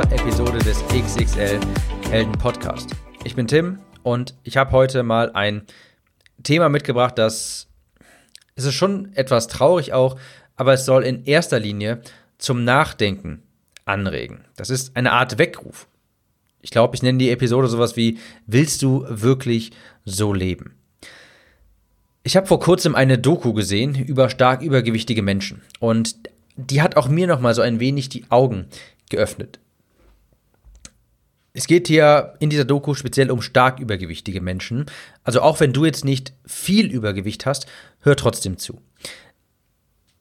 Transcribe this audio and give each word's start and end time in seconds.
Dieser 0.00 0.12
Episode 0.12 0.58
des 0.58 0.82
XXL 0.88 1.60
Helden 2.10 2.32
Podcast. 2.32 2.90
Ich 3.24 3.34
bin 3.34 3.46
Tim 3.46 3.80
und 4.02 4.34
ich 4.44 4.56
habe 4.56 4.70
heute 4.72 5.02
mal 5.02 5.32
ein 5.32 5.62
Thema 6.42 6.68
mitgebracht, 6.68 7.18
das 7.18 7.68
es 8.54 8.64
ist 8.64 8.74
schon 8.74 9.12
etwas 9.14 9.48
traurig 9.48 9.92
auch, 9.92 10.16
aber 10.56 10.74
es 10.74 10.84
soll 10.86 11.04
in 11.04 11.24
erster 11.24 11.58
Linie 11.58 12.00
zum 12.38 12.64
Nachdenken 12.64 13.42
anregen. 13.84 14.44
Das 14.56 14.70
ist 14.70 14.96
eine 14.96 15.12
Art 15.12 15.38
Weckruf. 15.38 15.86
Ich 16.62 16.70
glaube, 16.70 16.94
ich 16.94 17.02
nenne 17.02 17.18
die 17.18 17.30
Episode 17.30 17.68
sowas 17.68 17.96
wie 17.96 18.18
Willst 18.46 18.82
du 18.82 19.04
wirklich 19.08 19.72
so 20.04 20.32
leben? 20.32 20.76
Ich 22.22 22.36
habe 22.36 22.46
vor 22.46 22.60
kurzem 22.60 22.94
eine 22.94 23.18
Doku 23.18 23.52
gesehen 23.52 23.94
über 23.94 24.30
stark 24.30 24.62
übergewichtige 24.62 25.22
Menschen 25.22 25.62
und 25.78 26.16
die 26.56 26.80
hat 26.80 26.96
auch 26.96 27.08
mir 27.08 27.26
noch 27.26 27.40
mal 27.40 27.54
so 27.54 27.62
ein 27.62 27.80
wenig 27.80 28.08
die 28.08 28.30
Augen 28.30 28.66
geöffnet. 29.10 29.58
Es 31.52 31.66
geht 31.66 31.88
hier 31.88 32.34
in 32.38 32.50
dieser 32.50 32.64
Doku 32.64 32.94
speziell 32.94 33.30
um 33.30 33.42
stark 33.42 33.80
übergewichtige 33.80 34.40
Menschen. 34.40 34.86
Also 35.24 35.42
auch 35.42 35.60
wenn 35.60 35.72
du 35.72 35.84
jetzt 35.84 36.04
nicht 36.04 36.32
viel 36.46 36.86
Übergewicht 36.86 37.44
hast, 37.46 37.66
hör 38.00 38.16
trotzdem 38.16 38.56
zu. 38.56 38.80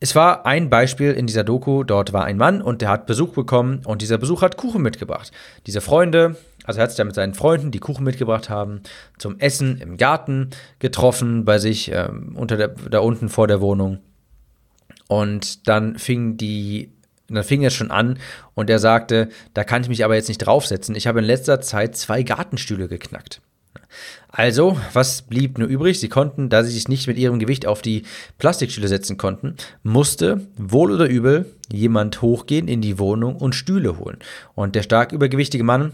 Es 0.01 0.15
war 0.15 0.45
ein 0.45 0.69
Beispiel 0.69 1.11
in 1.11 1.27
dieser 1.27 1.43
Doku, 1.43 1.83
dort 1.83 2.13
war 2.13 2.23
ein 2.23 2.37
Mann 2.37 2.61
und 2.61 2.81
der 2.81 2.89
hat 2.89 3.05
Besuch 3.05 3.33
bekommen 3.33 3.81
und 3.85 4.01
dieser 4.01 4.17
Besuch 4.17 4.41
hat 4.41 4.55
Kuchen 4.55 4.81
mitgebracht. 4.81 5.31
Diese 5.67 5.81
Freunde, 5.81 6.37
also 6.63 6.79
er 6.79 6.83
hat 6.83 6.91
sich 6.91 6.97
da 6.97 7.03
mit 7.03 7.15
seinen 7.15 7.33
Freunden, 7.33 7.71
die 7.71 7.79
Kuchen 7.79 8.05
mitgebracht 8.05 8.49
haben, 8.49 8.81
zum 9.17 9.39
Essen 9.39 9.77
im 9.81 9.97
Garten 9.97 10.51
getroffen, 10.79 11.43
bei 11.43 11.59
sich 11.59 11.91
ähm, 11.91 12.33
unter 12.37 12.55
der, 12.55 12.69
da 12.69 12.99
unten 12.99 13.27
vor 13.27 13.47
der 13.47 13.59
Wohnung. 13.59 13.99
Und 15.09 15.67
dann 15.67 15.97
fing 15.97 16.37
die, 16.37 16.93
dann 17.35 17.43
fing 17.43 17.63
es 17.63 17.73
schon 17.73 17.91
an 17.91 18.19
und 18.55 18.69
er 18.69 18.79
sagte, 18.79 19.29
da 19.53 19.63
kann 19.63 19.81
ich 19.81 19.89
mich 19.89 20.03
aber 20.03 20.15
jetzt 20.15 20.27
nicht 20.27 20.39
draufsetzen. 20.39 20.95
Ich 20.95 21.07
habe 21.07 21.19
in 21.19 21.25
letzter 21.25 21.61
Zeit 21.61 21.95
zwei 21.95 22.23
Gartenstühle 22.23 22.87
geknackt. 22.87 23.41
Also, 24.31 24.77
was 24.93 25.23
blieb 25.23 25.57
nur 25.57 25.67
übrig? 25.67 25.99
Sie 25.99 26.09
konnten, 26.09 26.49
da 26.49 26.63
sie 26.63 26.71
sich 26.71 26.87
nicht 26.87 27.07
mit 27.07 27.17
ihrem 27.17 27.39
Gewicht 27.39 27.65
auf 27.65 27.81
die 27.81 28.03
Plastikstühle 28.37 28.87
setzen 28.87 29.17
konnten, 29.17 29.55
musste 29.81 30.41
wohl 30.55 30.91
oder 30.91 31.07
übel 31.07 31.51
jemand 31.71 32.21
hochgehen 32.21 32.67
in 32.67 32.81
die 32.81 32.99
Wohnung 32.99 33.35
und 33.35 33.55
Stühle 33.55 33.97
holen. 33.97 34.19
Und 34.53 34.75
der 34.75 34.83
stark 34.83 35.11
übergewichtige 35.11 35.63
Mann 35.63 35.93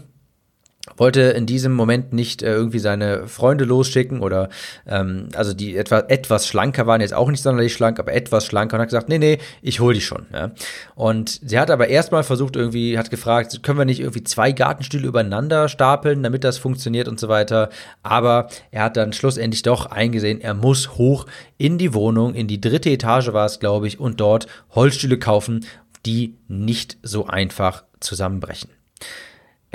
wollte 0.96 1.20
in 1.20 1.46
diesem 1.46 1.74
Moment 1.74 2.12
nicht 2.12 2.42
äh, 2.42 2.52
irgendwie 2.52 2.78
seine 2.78 3.26
Freunde 3.26 3.64
losschicken 3.64 4.20
oder 4.20 4.48
ähm, 4.86 5.28
also 5.34 5.52
die 5.52 5.76
etwa 5.76 6.00
etwas 6.08 6.46
schlanker 6.46 6.86
waren, 6.86 7.00
jetzt 7.00 7.14
auch 7.14 7.30
nicht 7.30 7.42
sonderlich 7.42 7.72
schlank, 7.72 7.98
aber 7.98 8.12
etwas 8.12 8.46
schlanker 8.46 8.76
und 8.76 8.82
hat 8.82 8.88
gesagt, 8.88 9.08
nee, 9.08 9.18
nee, 9.18 9.38
ich 9.62 9.80
hol 9.80 9.94
die 9.94 10.00
schon. 10.00 10.26
Ja. 10.32 10.52
Und 10.94 11.40
sie 11.44 11.58
hat 11.58 11.70
aber 11.70 11.88
erstmal 11.88 12.22
versucht 12.22 12.56
irgendwie, 12.56 12.98
hat 12.98 13.10
gefragt, 13.10 13.62
können 13.62 13.78
wir 13.78 13.84
nicht 13.84 14.00
irgendwie 14.00 14.24
zwei 14.24 14.52
Gartenstühle 14.52 15.06
übereinander 15.06 15.68
stapeln, 15.68 16.22
damit 16.22 16.44
das 16.44 16.58
funktioniert 16.58 17.08
und 17.08 17.18
so 17.20 17.28
weiter. 17.28 17.70
Aber 18.02 18.48
er 18.70 18.84
hat 18.84 18.96
dann 18.96 19.12
schlussendlich 19.12 19.62
doch 19.62 19.86
eingesehen, 19.86 20.40
er 20.40 20.54
muss 20.54 20.96
hoch 20.96 21.26
in 21.58 21.78
die 21.78 21.94
Wohnung, 21.94 22.34
in 22.34 22.48
die 22.48 22.60
dritte 22.60 22.90
Etage 22.90 23.32
war 23.32 23.46
es, 23.46 23.60
glaube 23.60 23.86
ich, 23.86 23.98
und 23.98 24.20
dort 24.20 24.46
Holzstühle 24.74 25.18
kaufen, 25.18 25.66
die 26.04 26.36
nicht 26.48 26.98
so 27.02 27.26
einfach 27.26 27.84
zusammenbrechen. 28.00 28.70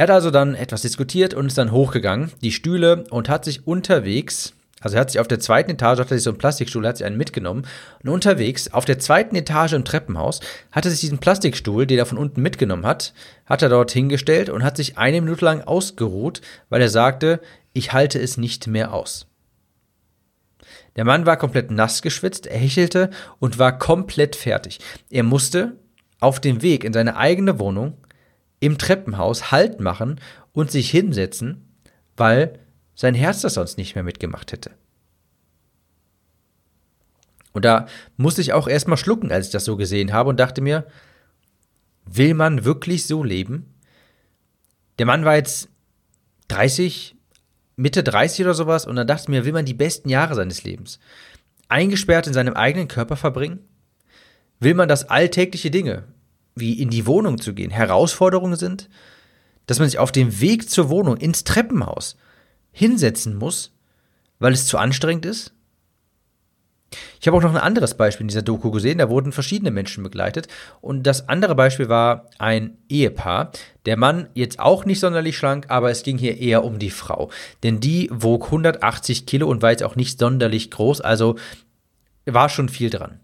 Er 0.02 0.08
hat 0.08 0.16
also 0.16 0.32
dann 0.32 0.56
etwas 0.56 0.82
diskutiert 0.82 1.36
und 1.36 1.46
ist 1.46 1.60
dann 1.60 1.72
hochgegangen, 1.72 2.32
die 2.42 2.52
Stühle, 2.52 3.04
und 3.12 3.30
hat 3.30 3.46
sich 3.46 3.68
unterwegs, 3.68 4.56
also 4.80 4.96
er 4.96 5.02
hat 5.02 5.12
sich 5.12 5.20
auf 5.20 5.28
der 5.28 5.40
zweiten 5.40 5.70
Etage, 5.70 6.00
hat 6.00 6.10
er 6.10 6.18
sich 6.18 6.24
so 6.24 6.32
einen 6.32 6.40
Plastikstuhl, 6.40 6.88
hat 6.88 6.98
sich 6.98 7.06
einen 7.06 7.18
mitgenommen, 7.18 7.68
und 8.02 8.10
unterwegs, 8.10 8.74
auf 8.74 8.86
der 8.86 8.98
zweiten 8.98 9.36
Etage 9.36 9.74
im 9.74 9.86
Treppenhaus, 9.86 10.40
hat 10.72 10.86
er 10.86 10.90
sich 10.90 11.02
diesen 11.02 11.20
Plastikstuhl, 11.20 11.86
den 11.86 12.00
er 12.00 12.08
von 12.08 12.18
unten 12.18 12.42
mitgenommen 12.42 12.84
hat, 12.84 13.14
hat 13.46 13.62
er 13.62 13.70
dort 13.70 13.92
hingestellt 13.92 14.50
und 14.50 14.64
hat 14.64 14.76
sich 14.76 14.98
eine 14.98 15.22
Minute 15.22 15.46
lang 15.46 15.62
ausgeruht, 15.62 16.42
weil 16.70 16.82
er 16.82 16.90
sagte, 16.90 17.40
ich 17.72 17.94
halte 17.94 18.20
es 18.20 18.38
nicht 18.38 18.66
mehr 18.66 18.96
aus. 18.96 19.28
Der 20.96 21.06
Mann 21.06 21.28
war 21.28 21.38
komplett 21.38 21.70
nass 21.70 22.02
geschwitzt, 22.02 22.48
er 22.48 22.58
hechelte 22.58 23.12
und 23.38 23.60
war 23.60 23.78
komplett 23.78 24.36
fertig. 24.36 24.80
Er 25.12 25.22
musste 25.22 25.74
auf 26.20 26.40
dem 26.40 26.64
Weg 26.64 26.86
in 26.86 26.92
seine 26.92 27.18
eigene 27.18 27.60
Wohnung 27.60 27.98
im 28.62 28.78
Treppenhaus 28.78 29.52
Halt 29.52 29.82
machen 29.82 30.22
und 30.54 30.72
sich 30.72 30.90
hinsetzen, 30.90 31.68
weil 32.16 32.60
sein 32.96 33.16
Herz 33.16 33.42
das 33.42 33.56
sonst 33.56 33.78
nicht 33.78 33.96
mehr 33.96 34.04
mitgemacht 34.06 34.54
hätte. 34.54 34.72
Und 37.52 37.66
da 37.66 37.88
musste 38.16 38.40
ich 38.40 38.54
auch 38.54 38.70
erstmal 38.70 38.98
schlucken, 38.98 39.32
als 39.32 39.48
ich 39.48 39.52
das 39.52 39.66
so 39.66 39.76
gesehen 39.76 40.14
habe 40.14 40.30
und 40.30 40.40
dachte 40.40 40.62
mir, 40.62 40.86
will 42.06 42.34
man 42.34 42.64
wirklich 42.64 43.06
so 43.06 43.24
leben? 43.24 43.74
Der 45.00 45.06
Mann 45.06 45.26
war 45.26 45.36
jetzt 45.36 45.68
30, 46.48 47.16
Mitte 47.76 48.04
30 48.04 48.46
oder 48.46 48.54
sowas 48.54 48.86
und 48.86 48.96
dann 48.96 49.08
dachte 49.08 49.24
ich 49.24 49.30
mir, 49.30 49.44
will 49.44 49.54
man 49.54 49.66
die 49.66 49.74
besten 49.74 50.08
Jahre 50.08 50.36
seines 50.36 50.64
Lebens 50.64 51.00
eingesperrt 51.68 52.28
in 52.28 52.34
seinem 52.34 52.54
eigenen 52.54 52.88
Körper 52.88 53.16
verbringen? 53.16 53.60
Will 54.60 54.76
man 54.76 54.88
das 54.88 55.10
alltägliche 55.10 55.72
Dinge, 55.72 56.04
wie 56.56 56.80
in 56.82 56.90
die 56.90 57.06
Wohnung 57.06 57.40
zu 57.40 57.54
gehen, 57.54 57.72
Herausforderungen 57.72 58.56
sind, 58.56 58.90
dass 59.68 59.80
man 59.80 59.88
sich 59.88 60.00
auf 60.00 60.12
dem 60.12 60.42
Weg 60.42 60.70
zur 60.70 60.90
Wohnung 60.90 61.18
ins 61.18 61.44
Treppenhaus 61.44 62.18
hinsetzen 62.72 63.36
muss, 63.36 63.74
weil 64.40 64.54
es 64.54 64.66
zu 64.66 64.78
anstrengend 64.78 65.26
ist? 65.26 65.54
Ich 67.22 67.28
habe 67.28 67.38
auch 67.38 67.42
noch 67.42 67.52
ein 67.52 67.62
anderes 67.62 67.96
Beispiel 67.96 68.26
in 68.26 68.28
dieser 68.28 68.42
Doku 68.42 68.70
gesehen, 68.70 68.98
da 68.98 69.10
wurden 69.10 69.32
verschiedene 69.32 69.72
Menschen 69.72 70.04
begleitet 70.04 70.50
und 70.82 71.04
das 71.04 71.30
andere 71.30 71.56
Beispiel 71.56 71.88
war 71.88 72.30
ein 72.38 72.78
Ehepaar. 72.90 73.52
Der 73.86 73.96
Mann 73.96 74.28
jetzt 74.34 74.60
auch 74.60 74.84
nicht 74.84 75.00
sonderlich 75.00 75.38
schlank, 75.38 75.68
aber 75.70 75.90
es 75.90 76.04
ging 76.04 76.18
hier 76.18 76.38
eher 76.38 76.66
um 76.66 76.80
die 76.80 76.90
Frau, 76.90 77.30
denn 77.64 77.80
die 77.80 78.10
wog 78.12 78.46
180 78.46 79.26
Kilo 79.26 79.48
und 79.48 79.62
war 79.62 79.72
jetzt 79.72 79.84
auch 79.84 79.96
nicht 79.96 80.20
sonderlich 80.20 80.70
groß, 80.70 81.00
also 81.00 81.38
war 82.26 82.50
schon 82.50 82.68
viel 82.68 82.90
dran. 82.90 83.22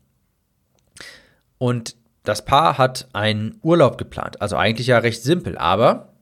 Und 1.57 1.96
das 2.27 2.43
Paar 2.43 2.77
hat 2.77 3.07
einen 3.13 3.59
Urlaub 3.61 3.97
geplant, 3.97 4.41
also 4.41 4.57
eigentlich 4.57 4.87
ja 4.87 4.97
recht 4.97 5.23
simpel, 5.23 5.57
aber 5.57 6.13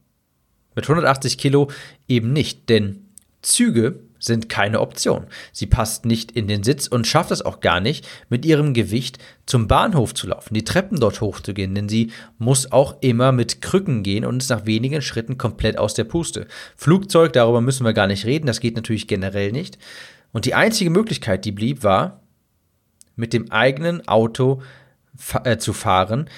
mit 0.76 0.86
180 0.86 1.38
Kilo 1.38 1.70
eben 2.08 2.32
nicht, 2.34 2.70
denn 2.70 3.06
Züge 3.42 4.00
sind 4.20 4.50
keine 4.50 4.82
Option. 4.82 5.28
Sie 5.52 5.68
passt 5.68 6.06
nicht 6.06 6.32
in 6.32 6.48
den 6.48 6.64
Sitz 6.64 6.88
und 6.88 7.06
schafft 7.08 7.32
es 7.32 7.44
auch 7.44 7.60
gar 7.60 7.80
nicht, 7.80 8.08
mit 8.30 8.46
ihrem 8.46 8.74
Gewicht 8.74 9.20
zum 9.46 9.68
Bahnhof 9.68 10.14
zu 10.14 10.28
laufen, 10.28 10.54
die 10.54 10.64
Treppen 10.64 11.00
dort 11.00 11.22
hochzugehen, 11.22 11.76
denn 11.76 11.90
sie 11.90 12.12
muss 12.38 12.72
auch 12.72 12.98
immer 13.02 13.32
mit 13.32 13.62
Krücken 13.62 14.04
gehen 14.04 14.26
und 14.26 14.42
ist 14.42 14.50
nach 14.50 14.66
wenigen 14.66 15.02
Schritten 15.02 15.38
komplett 15.38 15.78
aus 15.78 15.94
der 15.94 16.06
Puste. 16.06 16.48
Flugzeug, 16.76 17.34
darüber 17.34 17.62
müssen 17.62 17.86
wir 17.86 17.94
gar 17.94 18.08
nicht 18.08 18.26
reden, 18.26 18.48
das 18.48 18.60
geht 18.60 18.76
natürlich 18.76 19.08
generell 19.08 19.52
nicht. 19.52 19.78
Und 20.32 20.46
die 20.46 20.56
einzige 20.56 20.90
Möglichkeit, 20.90 21.46
die 21.46 21.52
blieb, 21.52 21.84
war, 21.84 22.22
mit 23.16 23.32
dem 23.32 23.52
eigenen 23.52 24.08
Auto 24.08 24.62
äh, 25.44 25.58
zu 25.58 25.74
fahren. 25.74 26.30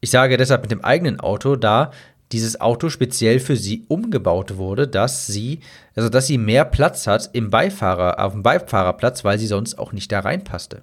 Ich 0.00 0.10
sage 0.10 0.36
deshalb 0.36 0.62
mit 0.62 0.70
dem 0.70 0.84
eigenen 0.84 1.20
Auto, 1.20 1.56
da 1.56 1.90
dieses 2.32 2.60
Auto 2.60 2.88
speziell 2.88 3.38
für 3.38 3.56
sie 3.56 3.84
umgebaut 3.88 4.56
wurde, 4.56 4.88
dass 4.88 5.26
sie, 5.26 5.60
also 5.94 6.08
dass 6.08 6.26
sie 6.26 6.38
mehr 6.38 6.64
Platz 6.64 7.06
hat 7.06 7.30
im 7.32 7.50
Beifahrer, 7.50 8.24
auf 8.24 8.32
dem 8.32 8.42
Beifahrerplatz, 8.42 9.24
weil 9.24 9.38
sie 9.38 9.46
sonst 9.46 9.78
auch 9.78 9.92
nicht 9.92 10.10
da 10.10 10.20
reinpasste. 10.20 10.82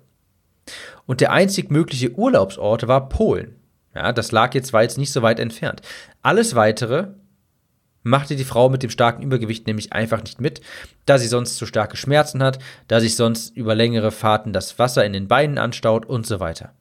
Und 1.05 1.19
der 1.19 1.33
einzig 1.33 1.69
mögliche 1.69 2.11
Urlaubsort 2.11 2.88
war 2.88 3.09
Polen. 3.09 3.55
Ja, 3.94 4.13
das 4.13 4.31
lag 4.31 4.53
jetzt, 4.53 4.73
war 4.73 4.83
jetzt 4.83 4.97
nicht 4.97 5.11
so 5.11 5.21
weit 5.21 5.39
entfernt. 5.39 5.81
Alles 6.21 6.55
weitere 6.55 7.09
machte 8.03 8.35
die 8.35 8.44
Frau 8.44 8.69
mit 8.69 8.83
dem 8.83 8.89
starken 8.89 9.23
Übergewicht 9.23 9.67
nämlich 9.67 9.94
einfach 9.94 10.21
nicht 10.21 10.41
mit, 10.41 10.61
da 11.05 11.17
sie 11.17 11.27
sonst 11.27 11.57
zu 11.57 11.65
starke 11.65 11.97
Schmerzen 11.97 12.41
hat, 12.41 12.59
da 12.88 13.00
sich 13.00 13.15
sonst 13.15 13.55
über 13.55 13.75
längere 13.75 14.11
Fahrten 14.11 14.53
das 14.53 14.79
Wasser 14.79 15.05
in 15.05 15.13
den 15.13 15.27
Beinen 15.27 15.57
anstaut 15.57 16.05
und 16.05 16.25
so 16.25 16.39
weiter. 16.39 16.73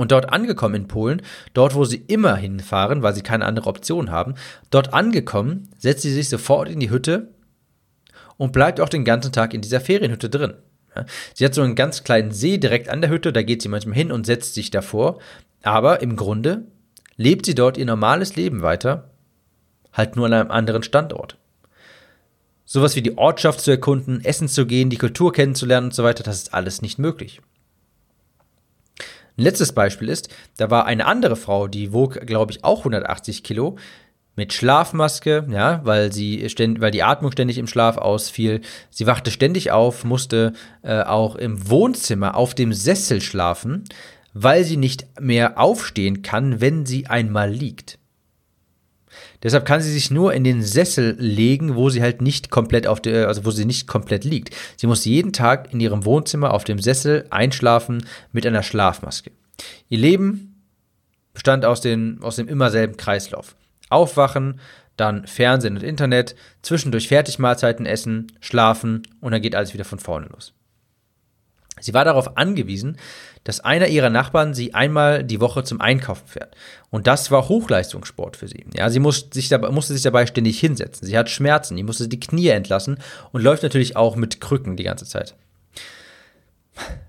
Und 0.00 0.12
dort 0.12 0.32
angekommen 0.32 0.76
in 0.76 0.88
Polen, 0.88 1.20
dort 1.52 1.74
wo 1.74 1.84
sie 1.84 2.02
immer 2.06 2.34
hinfahren, 2.34 3.02
weil 3.02 3.14
sie 3.14 3.20
keine 3.20 3.44
andere 3.44 3.66
Option 3.66 4.10
haben, 4.10 4.34
dort 4.70 4.94
angekommen, 4.94 5.68
setzt 5.76 6.00
sie 6.00 6.10
sich 6.14 6.30
sofort 6.30 6.70
in 6.70 6.80
die 6.80 6.88
Hütte 6.88 7.28
und 8.38 8.52
bleibt 8.52 8.80
auch 8.80 8.88
den 8.88 9.04
ganzen 9.04 9.30
Tag 9.30 9.52
in 9.52 9.60
dieser 9.60 9.78
Ferienhütte 9.78 10.30
drin. 10.30 10.54
sie 11.34 11.44
hat 11.44 11.52
so 11.52 11.60
einen 11.60 11.74
ganz 11.74 12.02
kleinen 12.02 12.32
See 12.32 12.56
direkt 12.56 12.88
an 12.88 13.02
der 13.02 13.10
Hütte, 13.10 13.30
da 13.30 13.42
geht 13.42 13.60
sie 13.60 13.68
manchmal 13.68 13.94
hin 13.94 14.10
und 14.10 14.24
setzt 14.24 14.54
sich 14.54 14.70
davor, 14.70 15.18
aber 15.62 16.00
im 16.00 16.16
Grunde 16.16 16.64
lebt 17.18 17.44
sie 17.44 17.54
dort 17.54 17.76
ihr 17.76 17.84
normales 17.84 18.36
Leben 18.36 18.62
weiter, 18.62 19.10
halt 19.92 20.16
nur 20.16 20.24
an 20.24 20.32
einem 20.32 20.50
anderen 20.50 20.82
Standort. 20.82 21.36
Sowas 22.64 22.96
wie 22.96 23.02
die 23.02 23.18
Ortschaft 23.18 23.60
zu 23.60 23.70
erkunden, 23.70 24.24
essen 24.24 24.48
zu 24.48 24.64
gehen, 24.64 24.88
die 24.88 24.96
Kultur 24.96 25.30
kennenzulernen 25.34 25.88
und 25.88 25.94
so 25.94 26.04
weiter, 26.04 26.22
das 26.22 26.36
ist 26.36 26.54
alles 26.54 26.80
nicht 26.80 26.98
möglich. 26.98 27.42
Ein 29.40 29.44
letztes 29.44 29.72
Beispiel 29.72 30.10
ist, 30.10 30.28
da 30.58 30.70
war 30.70 30.84
eine 30.84 31.06
andere 31.06 31.34
Frau, 31.34 31.66
die 31.66 31.94
wog, 31.94 32.26
glaube 32.26 32.52
ich, 32.52 32.62
auch 32.62 32.80
180 32.80 33.42
Kilo, 33.42 33.78
mit 34.36 34.52
Schlafmaske, 34.52 35.46
ja, 35.50 35.80
weil 35.82 36.12
sie 36.12 36.50
ständ, 36.50 36.82
weil 36.82 36.90
die 36.90 37.02
Atmung 37.02 37.32
ständig 37.32 37.56
im 37.56 37.66
Schlaf 37.66 37.96
ausfiel. 37.96 38.60
Sie 38.90 39.06
wachte 39.06 39.30
ständig 39.30 39.70
auf, 39.70 40.04
musste 40.04 40.52
äh, 40.82 41.00
auch 41.04 41.36
im 41.36 41.70
Wohnzimmer 41.70 42.34
auf 42.34 42.54
dem 42.54 42.74
Sessel 42.74 43.22
schlafen, 43.22 43.84
weil 44.34 44.64
sie 44.64 44.76
nicht 44.76 45.06
mehr 45.18 45.58
aufstehen 45.58 46.20
kann, 46.20 46.60
wenn 46.60 46.84
sie 46.84 47.06
einmal 47.06 47.50
liegt. 47.50 47.98
Deshalb 49.42 49.64
kann 49.64 49.80
sie 49.80 49.92
sich 49.92 50.10
nur 50.10 50.34
in 50.34 50.44
den 50.44 50.62
Sessel 50.62 51.16
legen, 51.18 51.74
wo 51.74 51.88
sie 51.88 52.02
halt 52.02 52.20
nicht 52.20 52.50
komplett 52.50 52.86
auf 52.86 53.00
der, 53.00 53.28
also 53.28 53.44
wo 53.44 53.50
sie 53.50 53.64
nicht 53.64 53.86
komplett 53.86 54.24
liegt. 54.24 54.54
Sie 54.76 54.86
muss 54.86 55.04
jeden 55.04 55.32
Tag 55.32 55.72
in 55.72 55.80
ihrem 55.80 56.04
Wohnzimmer 56.04 56.52
auf 56.52 56.64
dem 56.64 56.78
Sessel 56.78 57.26
einschlafen 57.30 58.04
mit 58.32 58.46
einer 58.46 58.62
Schlafmaske. 58.62 59.30
Ihr 59.88 59.98
Leben 59.98 60.62
bestand 61.32 61.64
aus, 61.64 61.80
den, 61.80 62.22
aus 62.22 62.36
dem 62.36 62.48
immer 62.48 62.70
selben 62.70 62.96
Kreislauf. 62.96 63.56
Aufwachen, 63.88 64.60
dann 64.96 65.26
Fernsehen 65.26 65.76
und 65.76 65.82
Internet, 65.82 66.36
zwischendurch 66.62 67.08
Fertigmahlzeiten 67.08 67.86
essen, 67.86 68.26
schlafen 68.40 69.02
und 69.20 69.32
dann 69.32 69.40
geht 69.40 69.54
alles 69.54 69.72
wieder 69.72 69.84
von 69.84 69.98
vorne 69.98 70.26
los. 70.26 70.52
Sie 71.80 71.94
war 71.94 72.04
darauf 72.04 72.36
angewiesen, 72.36 72.96
dass 73.44 73.60
einer 73.60 73.88
ihrer 73.88 74.10
Nachbarn 74.10 74.54
sie 74.54 74.74
einmal 74.74 75.24
die 75.24 75.40
Woche 75.40 75.64
zum 75.64 75.80
Einkaufen 75.80 76.26
fährt. 76.26 76.54
Und 76.90 77.06
das 77.06 77.30
war 77.30 77.48
Hochleistungssport 77.48 78.36
für 78.36 78.48
sie. 78.48 78.64
Ja, 78.74 78.90
sie 78.90 79.00
musste 79.00 79.34
sich, 79.34 79.48
dabei, 79.48 79.70
musste 79.70 79.94
sich 79.94 80.02
dabei 80.02 80.26
ständig 80.26 80.60
hinsetzen. 80.60 81.06
Sie 81.06 81.16
hat 81.16 81.30
Schmerzen, 81.30 81.76
die 81.76 81.82
musste 81.82 82.08
die 82.08 82.20
Knie 82.20 82.48
entlassen 82.48 82.98
und 83.32 83.42
läuft 83.42 83.62
natürlich 83.62 83.96
auch 83.96 84.16
mit 84.16 84.40
Krücken 84.40 84.76
die 84.76 84.84
ganze 84.84 85.06
Zeit. 85.06 85.34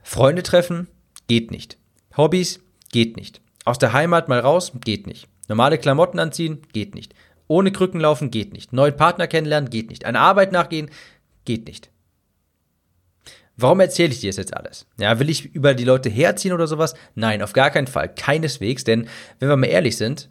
Freunde 0.04 0.44
treffen 0.44 0.88
geht 1.28 1.52
nicht. 1.52 1.78
Hobbys 2.18 2.60
geht 2.92 3.18
nicht. 3.18 3.42
Aus 3.66 3.78
der 3.78 3.94
Heimat 3.94 4.28
mal 4.28 4.40
raus 4.40 4.72
geht 4.84 5.08
nicht. 5.08 5.28
Normale 5.48 5.78
Klamotten 5.78 6.20
anziehen 6.20 6.62
geht 6.74 6.96
nicht. 6.96 7.14
Ohne 7.48 7.72
Krücken 7.72 8.00
laufen 8.00 8.32
geht 8.32 8.54
nicht. 8.54 8.74
Neuen 8.74 8.96
Partner 8.96 9.28
kennenlernen 9.28 9.70
geht 9.70 9.90
nicht. 9.90 10.06
Eine 10.06 10.20
Arbeit 10.20 10.52
nachgehen 10.52 10.90
geht 11.46 11.68
nicht. 11.68 11.90
Warum 13.62 13.80
erzähle 13.80 14.12
ich 14.12 14.20
dir 14.20 14.30
das 14.30 14.38
jetzt 14.38 14.56
alles? 14.56 14.86
Ja, 15.00 15.20
will 15.20 15.30
ich 15.30 15.54
über 15.54 15.74
die 15.74 15.84
Leute 15.84 16.10
herziehen 16.10 16.54
oder 16.54 16.68
sowas? 16.68 16.94
Nein, 17.16 17.42
auf 17.42 17.54
gar 17.54 17.70
keinen 17.70 17.88
Fall. 17.88 18.14
Keineswegs, 18.14 18.84
denn 18.84 19.08
wenn 19.40 19.50
wir 19.50 19.58
mal 19.58 19.68
ehrlich 19.68 19.98
sind, 19.98 20.30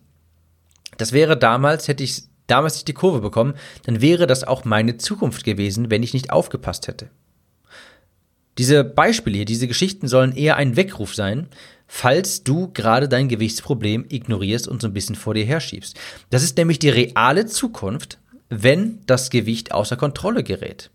das 0.98 1.12
wäre 1.12 1.36
damals, 1.36 1.88
hätte 1.88 2.04
ich 2.04 2.24
damals 2.46 2.74
nicht 2.74 2.88
die 2.88 2.94
Kurve 2.94 3.20
bekommen, 3.20 3.54
dann 3.84 4.00
wäre 4.00 4.26
das 4.26 4.44
auch 4.44 4.64
meine 4.64 4.96
Zukunft 4.96 5.44
gewesen, 5.44 5.90
wenn 5.90 6.02
ich 6.02 6.12
nicht 6.12 6.30
aufgepasst 6.30 6.88
hätte. 6.88 7.10
Diese 8.58 8.84
Beispiele 8.84 9.36
hier, 9.36 9.44
diese 9.46 9.68
Geschichten 9.68 10.08
sollen 10.08 10.36
eher 10.36 10.56
ein 10.56 10.76
Weckruf 10.76 11.14
sein, 11.14 11.48
falls 11.86 12.44
du 12.44 12.72
gerade 12.72 13.08
dein 13.08 13.28
Gewichtsproblem 13.28 14.06
ignorierst 14.08 14.68
und 14.68 14.82
so 14.82 14.88
ein 14.88 14.92
bisschen 14.92 15.14
vor 15.14 15.34
dir 15.34 15.44
herschiebst. 15.44 15.98
Das 16.30 16.42
ist 16.42 16.56
nämlich 16.56 16.78
die 16.78 16.88
reale 16.88 17.46
Zukunft, 17.46 18.18
wenn 18.48 18.98
das 19.06 19.30
Gewicht 19.30 19.72
außer 19.72 19.96
Kontrolle 19.96 20.42
gerät. 20.42 20.90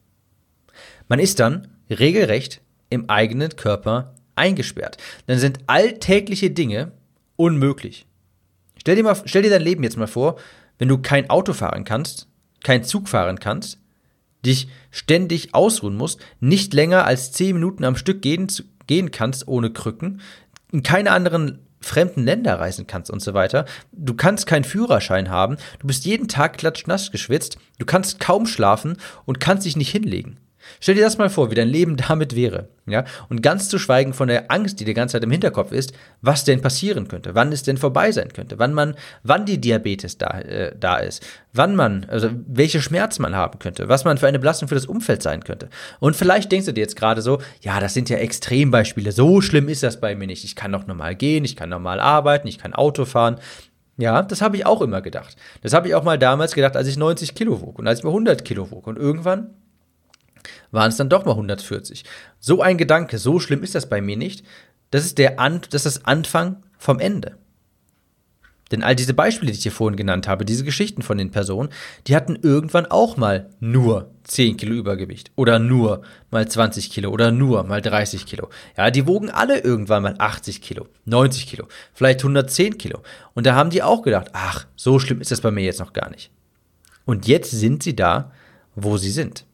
Man 1.07 1.19
ist 1.19 1.39
dann 1.39 1.67
regelrecht 1.89 2.61
im 2.89 3.09
eigenen 3.09 3.55
Körper 3.55 4.15
eingesperrt. 4.35 4.97
Dann 5.27 5.39
sind 5.39 5.59
alltägliche 5.67 6.51
Dinge 6.51 6.91
unmöglich. 7.35 8.05
Stell 8.77 8.95
dir, 8.95 9.03
mal, 9.03 9.15
stell 9.25 9.41
dir 9.41 9.49
dein 9.49 9.61
Leben 9.61 9.83
jetzt 9.83 9.97
mal 9.97 10.07
vor, 10.07 10.37
wenn 10.77 10.87
du 10.87 10.97
kein 10.97 11.29
Auto 11.29 11.53
fahren 11.53 11.85
kannst, 11.85 12.27
kein 12.63 12.83
Zug 12.83 13.07
fahren 13.07 13.39
kannst, 13.39 13.79
dich 14.45 14.67
ständig 14.91 15.53
ausruhen 15.53 15.95
musst, 15.95 16.19
nicht 16.39 16.73
länger 16.73 17.05
als 17.05 17.31
10 17.31 17.55
Minuten 17.55 17.83
am 17.83 17.95
Stück 17.95 18.21
gehen, 18.21 18.47
gehen 18.87 19.11
kannst 19.11 19.47
ohne 19.47 19.71
Krücken, 19.71 20.21
in 20.71 20.83
keine 20.83 21.11
anderen 21.11 21.59
fremden 21.81 22.23
Länder 22.23 22.59
reisen 22.59 22.87
kannst 22.87 23.11
und 23.11 23.21
so 23.21 23.33
weiter. 23.33 23.65
Du 23.91 24.15
kannst 24.15 24.47
keinen 24.47 24.63
Führerschein 24.63 25.29
haben, 25.29 25.57
du 25.79 25.87
bist 25.87 26.05
jeden 26.05 26.27
Tag 26.27 26.57
klatschnass 26.57 27.11
geschwitzt, 27.11 27.57
du 27.77 27.85
kannst 27.85 28.19
kaum 28.19 28.45
schlafen 28.45 28.97
und 29.25 29.39
kannst 29.39 29.65
dich 29.65 29.77
nicht 29.77 29.91
hinlegen. 29.91 30.37
Stell 30.79 30.95
dir 30.95 31.03
das 31.03 31.17
mal 31.17 31.29
vor, 31.29 31.51
wie 31.51 31.55
dein 31.55 31.67
Leben 31.67 31.97
damit 32.07 32.35
wäre, 32.35 32.69
ja? 32.85 33.05
Und 33.29 33.41
ganz 33.41 33.69
zu 33.69 33.79
schweigen 33.79 34.13
von 34.13 34.27
der 34.27 34.51
Angst, 34.51 34.79
die 34.79 34.85
die 34.85 34.93
ganze 34.93 35.13
Zeit 35.13 35.23
im 35.23 35.31
Hinterkopf 35.31 35.71
ist, 35.71 35.93
was 36.21 36.43
denn 36.43 36.61
passieren 36.61 37.07
könnte, 37.07 37.35
wann 37.35 37.51
es 37.51 37.63
denn 37.63 37.77
vorbei 37.77 38.11
sein 38.11 38.33
könnte, 38.33 38.59
wann 38.59 38.73
man, 38.73 38.95
wann 39.23 39.45
die 39.45 39.59
Diabetes 39.59 40.17
da, 40.17 40.39
äh, 40.39 40.75
da 40.79 40.97
ist, 40.97 41.25
wann 41.53 41.75
man, 41.75 42.05
also 42.09 42.29
welche 42.47 42.81
Schmerzen 42.81 43.21
man 43.21 43.35
haben 43.35 43.59
könnte, 43.59 43.89
was 43.89 44.05
man 44.05 44.17
für 44.17 44.27
eine 44.27 44.39
Belastung 44.39 44.67
für 44.67 44.75
das 44.75 44.85
Umfeld 44.85 45.23
sein 45.23 45.43
könnte. 45.43 45.69
Und 45.99 46.15
vielleicht 46.15 46.51
denkst 46.51 46.65
du 46.65 46.73
dir 46.73 46.81
jetzt 46.81 46.95
gerade 46.95 47.21
so, 47.21 47.39
ja, 47.61 47.79
das 47.79 47.93
sind 47.93 48.09
ja 48.09 48.17
Extrembeispiele, 48.17 49.11
so 49.11 49.41
schlimm 49.41 49.69
ist 49.69 49.83
das 49.83 49.99
bei 49.99 50.15
mir 50.15 50.27
nicht. 50.27 50.43
Ich 50.43 50.55
kann 50.55 50.71
noch 50.71 50.87
normal 50.87 51.15
gehen, 51.15 51.45
ich 51.45 51.55
kann 51.55 51.69
normal 51.69 51.99
arbeiten, 51.99 52.47
ich 52.47 52.57
kann 52.57 52.73
Auto 52.73 53.05
fahren. 53.05 53.39
Ja, 53.97 54.21
das 54.21 54.41
habe 54.41 54.57
ich 54.57 54.65
auch 54.65 54.81
immer 54.81 55.01
gedacht. 55.01 55.37
Das 55.61 55.73
habe 55.73 55.87
ich 55.87 55.95
auch 55.95 56.03
mal 56.03 56.19
damals 56.19 56.53
gedacht, 56.53 56.75
als 56.75 56.87
ich 56.87 56.97
90 56.97 57.33
Kilo 57.33 57.61
wog 57.61 57.79
und 57.79 57.87
als 57.87 57.99
ich 57.99 58.03
mal 58.03 58.09
100 58.09 58.43
Kilo 58.43 58.69
wog. 58.69 58.87
Und 58.87 58.97
irgendwann 58.97 59.51
waren 60.71 60.89
es 60.89 60.97
dann 60.97 61.09
doch 61.09 61.25
mal 61.25 61.31
140. 61.31 62.03
So 62.39 62.61
ein 62.61 62.77
Gedanke, 62.77 63.17
so 63.17 63.39
schlimm 63.39 63.63
ist 63.63 63.75
das 63.75 63.89
bei 63.89 64.01
mir 64.01 64.17
nicht. 64.17 64.45
Das 64.91 65.05
ist, 65.05 65.17
der 65.17 65.39
An 65.39 65.61
das 65.69 65.85
ist 65.85 66.05
Anfang 66.05 66.63
vom 66.77 66.99
Ende. 66.99 67.37
Denn 68.71 68.81
all 68.81 68.95
diese 68.95 69.13
Beispiele, 69.13 69.51
die 69.51 69.57
ich 69.57 69.63
hier 69.63 69.71
vorhin 69.71 69.95
genannt 69.95 70.27
habe, 70.27 70.43
diese 70.43 70.63
Geschichten 70.63 71.03
von 71.03 71.17
den 71.17 71.29
Personen, 71.29 71.69
die 72.07 72.15
hatten 72.15 72.35
irgendwann 72.41 72.87
auch 72.87 73.15
mal 73.15 73.51
nur 73.59 74.11
10 74.23 74.57
Kilo 74.57 74.73
Übergewicht 74.73 75.31
oder 75.35 75.59
nur 75.59 76.01
mal 76.31 76.47
20 76.47 76.89
Kilo 76.89 77.11
oder 77.11 77.31
nur 77.31 77.63
mal 77.63 77.81
30 77.81 78.25
Kilo. 78.25 78.49
Ja, 78.75 78.89
die 78.89 79.05
wogen 79.05 79.29
alle 79.29 79.59
irgendwann 79.59 80.01
mal 80.01 80.15
80 80.17 80.61
Kilo, 80.61 80.87
90 81.05 81.45
Kilo, 81.45 81.67
vielleicht 81.93 82.21
110 82.21 82.79
Kilo. 82.79 83.01
Und 83.35 83.45
da 83.45 83.53
haben 83.53 83.69
die 83.69 83.83
auch 83.83 84.01
gedacht, 84.01 84.29
ach, 84.33 84.65
so 84.75 84.97
schlimm 84.97 85.21
ist 85.21 85.31
das 85.31 85.41
bei 85.41 85.51
mir 85.51 85.63
jetzt 85.63 85.79
noch 85.79 85.93
gar 85.93 86.09
nicht. 86.09 86.31
Und 87.05 87.27
jetzt 87.27 87.51
sind 87.51 87.83
sie 87.83 87.95
da, 87.95 88.31
wo 88.73 88.97
sie 88.97 89.11
sind. 89.11 89.45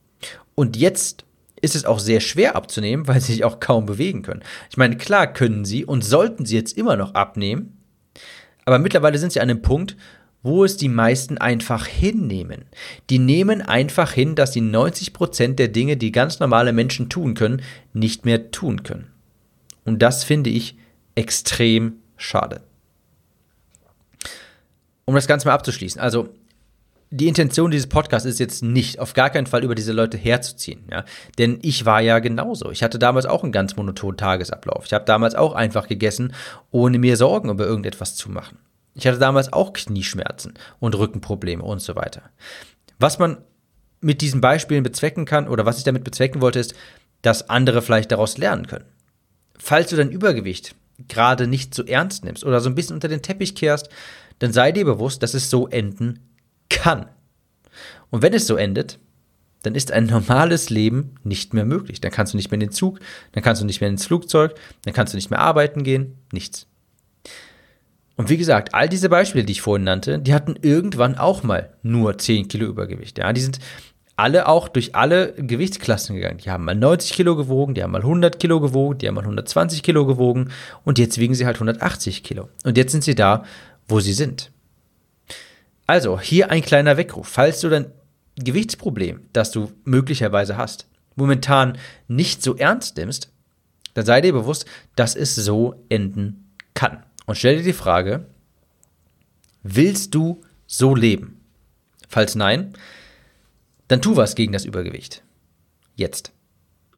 Und 0.55 0.77
jetzt 0.77 1.25
ist 1.61 1.75
es 1.75 1.85
auch 1.85 1.99
sehr 1.99 2.19
schwer 2.19 2.55
abzunehmen, 2.55 3.07
weil 3.07 3.21
sie 3.21 3.33
sich 3.33 3.43
auch 3.43 3.59
kaum 3.59 3.85
bewegen 3.85 4.23
können. 4.23 4.43
Ich 4.69 4.77
meine, 4.77 4.97
klar 4.97 5.31
können 5.31 5.63
sie 5.65 5.85
und 5.85 6.03
sollten 6.03 6.45
sie 6.45 6.55
jetzt 6.55 6.77
immer 6.77 6.97
noch 6.97 7.13
abnehmen, 7.13 7.77
aber 8.65 8.79
mittlerweile 8.79 9.17
sind 9.17 9.31
sie 9.31 9.41
an 9.41 9.49
einem 9.49 9.61
Punkt, 9.61 9.95
wo 10.43 10.63
es 10.63 10.77
die 10.77 10.89
meisten 10.89 11.37
einfach 11.37 11.85
hinnehmen. 11.85 12.65
Die 13.09 13.19
nehmen 13.19 13.61
einfach 13.61 14.11
hin, 14.11 14.35
dass 14.35 14.53
sie 14.53 14.61
90% 14.61 15.55
der 15.55 15.67
Dinge, 15.67 15.97
die 15.97 16.11
ganz 16.11 16.39
normale 16.39 16.73
Menschen 16.73 17.09
tun 17.09 17.35
können, 17.35 17.61
nicht 17.93 18.25
mehr 18.25 18.49
tun 18.49 18.83
können. 18.83 19.11
Und 19.85 20.01
das 20.01 20.23
finde 20.23 20.49
ich 20.49 20.77
extrem 21.15 21.93
schade. 22.17 22.61
Um 25.05 25.15
das 25.15 25.27
Ganze 25.27 25.47
mal 25.47 25.53
abzuschließen. 25.53 26.01
Also, 26.01 26.29
die 27.13 27.27
Intention 27.27 27.71
dieses 27.71 27.87
Podcasts 27.87 28.25
ist 28.25 28.39
jetzt 28.39 28.63
nicht, 28.63 28.99
auf 28.99 29.13
gar 29.13 29.29
keinen 29.29 29.45
Fall 29.45 29.65
über 29.65 29.75
diese 29.75 29.91
Leute 29.91 30.17
herzuziehen, 30.17 30.85
ja. 30.89 31.03
Denn 31.37 31.59
ich 31.61 31.85
war 31.85 31.99
ja 31.99 32.19
genauso. 32.19 32.71
Ich 32.71 32.83
hatte 32.83 32.99
damals 32.99 33.25
auch 33.25 33.43
einen 33.43 33.51
ganz 33.51 33.75
monotonen 33.75 34.15
Tagesablauf. 34.15 34.85
Ich 34.85 34.93
habe 34.93 35.03
damals 35.03 35.35
auch 35.35 35.53
einfach 35.53 35.89
gegessen, 35.89 36.33
ohne 36.71 36.99
mir 36.99 37.17
Sorgen 37.17 37.49
über 37.49 37.65
irgendetwas 37.65 38.15
zu 38.15 38.31
machen. 38.31 38.59
Ich 38.95 39.05
hatte 39.07 39.19
damals 39.19 39.51
auch 39.51 39.73
Knieschmerzen 39.73 40.53
und 40.79 40.97
Rückenprobleme 40.97 41.63
und 41.63 41.81
so 41.81 41.97
weiter. 41.97 42.23
Was 42.97 43.19
man 43.19 43.39
mit 43.99 44.21
diesen 44.21 44.39
Beispielen 44.39 44.83
bezwecken 44.83 45.25
kann, 45.25 45.49
oder 45.49 45.65
was 45.65 45.77
ich 45.77 45.83
damit 45.83 46.05
bezwecken 46.05 46.41
wollte, 46.41 46.59
ist, 46.59 46.73
dass 47.21 47.49
andere 47.49 47.81
vielleicht 47.81 48.11
daraus 48.11 48.37
lernen 48.37 48.67
können. 48.67 48.85
Falls 49.59 49.89
du 49.89 49.97
dein 49.97 50.11
Übergewicht 50.11 50.75
gerade 51.09 51.45
nicht 51.45 51.75
so 51.75 51.83
ernst 51.83 52.23
nimmst 52.23 52.45
oder 52.45 52.61
so 52.61 52.69
ein 52.69 52.75
bisschen 52.75 52.95
unter 52.95 53.09
den 53.09 53.21
Teppich 53.21 53.53
kehrst, 53.53 53.89
dann 54.39 54.53
sei 54.53 54.71
dir 54.71 54.85
bewusst, 54.85 55.21
dass 55.23 55.33
es 55.33 55.49
so 55.49 55.67
enden 55.67 56.30
kann. 56.71 57.07
Und 58.09 58.21
wenn 58.21 58.33
es 58.33 58.47
so 58.47 58.55
endet, 58.55 58.99
dann 59.63 59.75
ist 59.75 59.91
ein 59.91 60.05
normales 60.05 60.69
Leben 60.69 61.15
nicht 61.23 61.53
mehr 61.53 61.65
möglich. 61.65 62.01
Dann 62.01 62.11
kannst 62.11 62.33
du 62.33 62.37
nicht 62.37 62.49
mehr 62.49 62.55
in 62.55 62.67
den 62.67 62.71
Zug, 62.71 62.99
dann 63.31 63.43
kannst 63.43 63.61
du 63.61 63.65
nicht 63.65 63.79
mehr 63.79 63.89
ins 63.89 64.05
Flugzeug, 64.05 64.55
dann 64.83 64.93
kannst 64.93 65.13
du 65.13 65.17
nicht 65.17 65.29
mehr 65.29 65.39
arbeiten 65.39 65.83
gehen, 65.83 66.17
nichts. 66.31 66.67
Und 68.17 68.29
wie 68.29 68.37
gesagt, 68.37 68.73
all 68.73 68.89
diese 68.89 69.09
Beispiele, 69.09 69.45
die 69.45 69.53
ich 69.53 69.61
vorhin 69.61 69.85
nannte, 69.85 70.19
die 70.19 70.33
hatten 70.33 70.55
irgendwann 70.61 71.17
auch 71.17 71.43
mal 71.43 71.73
nur 71.81 72.17
10 72.17 72.47
Kilo 72.47 72.67
Übergewicht. 72.67 73.17
Ja, 73.17 73.33
die 73.33 73.41
sind 73.41 73.59
alle 74.15 74.47
auch 74.47 74.67
durch 74.67 74.93
alle 74.95 75.33
Gewichtsklassen 75.33 76.15
gegangen. 76.15 76.37
Die 76.37 76.51
haben 76.51 76.65
mal 76.65 76.75
90 76.75 77.13
Kilo 77.13 77.35
gewogen, 77.35 77.73
die 77.73 77.81
haben 77.81 77.91
mal 77.91 78.01
100 78.01 78.39
Kilo 78.39 78.59
gewogen, 78.59 78.99
die 78.99 79.07
haben 79.07 79.15
mal 79.15 79.21
120 79.21 79.81
Kilo 79.81 80.05
gewogen 80.05 80.51
und 80.83 80.99
jetzt 80.99 81.17
wiegen 81.17 81.33
sie 81.33 81.45
halt 81.45 81.55
180 81.55 82.23
Kilo. 82.23 82.49
Und 82.63 82.77
jetzt 82.77 82.91
sind 82.91 83.03
sie 83.03 83.15
da, 83.15 83.43
wo 83.87 83.99
sie 83.99 84.13
sind. 84.13 84.51
Also, 85.91 86.17
hier 86.17 86.51
ein 86.51 86.61
kleiner 86.61 86.95
Weckruf. 86.95 87.27
Falls 87.27 87.59
du 87.59 87.67
dein 87.67 87.91
Gewichtsproblem, 88.37 89.27
das 89.33 89.51
du 89.51 89.73
möglicherweise 89.83 90.55
hast, 90.55 90.87
momentan 91.17 91.77
nicht 92.07 92.41
so 92.41 92.55
ernst 92.55 92.95
nimmst, 92.95 93.29
dann 93.93 94.05
sei 94.05 94.21
dir 94.21 94.31
bewusst, 94.31 94.65
dass 94.95 95.17
es 95.17 95.35
so 95.35 95.83
enden 95.89 96.49
kann. 96.73 97.03
Und 97.25 97.37
stell 97.37 97.57
dir 97.57 97.63
die 97.63 97.73
Frage, 97.73 98.25
Willst 99.63 100.15
du 100.15 100.39
so 100.65 100.95
leben? 100.95 101.41
Falls 102.07 102.35
nein, 102.35 102.71
dann 103.89 104.01
tu 104.01 104.15
was 104.15 104.35
gegen 104.35 104.53
das 104.53 104.63
Übergewicht. 104.63 105.23
Jetzt. 105.97 106.31